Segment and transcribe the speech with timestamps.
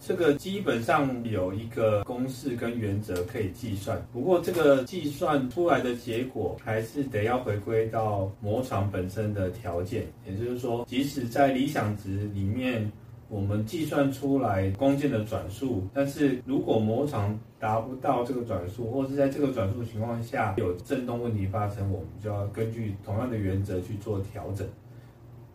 [0.00, 12.90] 这个基本上有一个公式跟原则可以计算，不过这个计算出来的结果还是得要回归到模床本身的条件，也就是说，即使在理想值里面。
[13.32, 24.66] 我们计算出来弓箭的转速，但是如果模场达不到这个转速，或是在这个转速情况下有振动问题发生，我们就要根据同样的原则去做调整。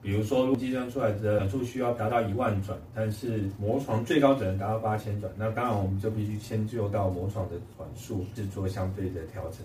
[0.06, 9.62] 比如说，计算出来的转速需要达到一万转，但是磨床最高只能达到八千转，那当然我们就必须迁就到磨床的转速，制作相对的调整。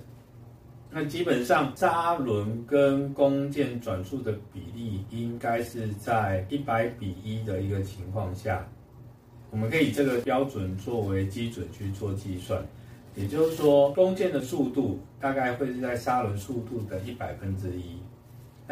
[0.91, 8.67] 那基本上扎轮跟弓箭转速的比例应该是在一百比一的一个情况下，
[9.51, 12.65] 我们可以以这个标准作为基准去做计算。
[13.15, 17.99] 也就是说，弓箭的速度大概会是在砂轮速度的一百分之一。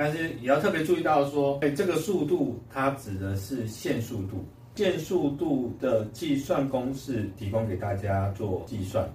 [0.01, 4.45] 但是也要特别注意到说，哎，这个速度它指的是线速度，
[4.77, 9.13] 线速度的计算公式提供给大家做计算。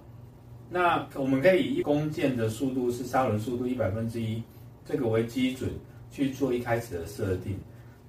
[0.68, 4.42] 那我们可以以一弓箭的速度是砂轮速度一百分之一，
[4.84, 5.70] 这个为基准
[6.10, 7.58] 去做一开始的设定。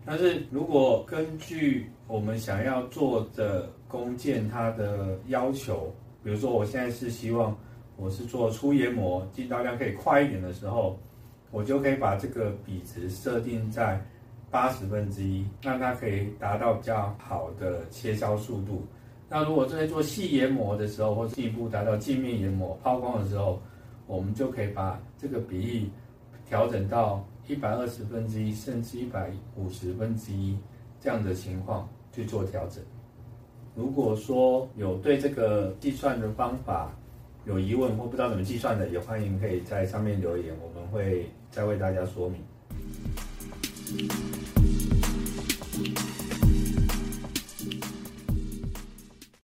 [0.03, 7.57] 但是如果根据我们想要做的弓箭它的要求，比如说我现在是希望
[7.95, 10.99] 我是做粗研磨，进刀量可以快一点的时候，
[11.55, 13.97] 我就可以把这个比值设定在
[14.51, 18.83] 八十分之一，让它可以达到比较好的切削速度。
[19.29, 23.61] 那如果正在做细研磨的时候，或进一步达到镜面研磨抛光的时候，
[24.05, 25.89] 我们就可以把这个比例
[26.45, 30.57] 调整到一百二十分之一，甚至一百五十分之一
[30.99, 32.83] 这样的情况去做调整。
[33.75, 36.93] 如果说有对这个计算的方法
[37.45, 42.41] 有疑问或不知道怎么计算的，也欢迎可以在上面留言，我们会再为大家说明。